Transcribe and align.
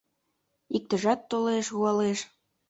Иктыжат 0.77 1.21
толеш— 1.31 1.65
руалеш 1.73 2.19